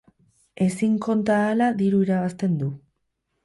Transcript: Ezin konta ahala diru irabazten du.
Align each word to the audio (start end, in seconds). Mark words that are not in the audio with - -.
Ezin 0.67 0.95
konta 1.07 1.37
ahala 1.43 1.69
diru 1.85 2.03
irabazten 2.09 2.59
du. 2.65 2.75